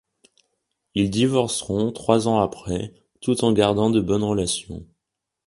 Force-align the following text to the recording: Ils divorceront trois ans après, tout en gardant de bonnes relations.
Ils 0.95 1.11
divorceront 1.11 1.91
trois 1.91 2.27
ans 2.27 2.39
après, 2.39 2.95
tout 3.21 3.43
en 3.43 3.53
gardant 3.53 3.91
de 3.91 4.01
bonnes 4.01 4.23
relations. 4.23 4.83